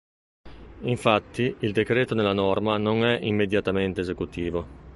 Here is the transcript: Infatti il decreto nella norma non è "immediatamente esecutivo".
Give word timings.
Infatti 0.79 1.57
il 1.59 1.73
decreto 1.73 2.15
nella 2.15 2.33
norma 2.33 2.75
non 2.77 3.05
è 3.05 3.19
"immediatamente 3.21 4.01
esecutivo". 4.01 4.65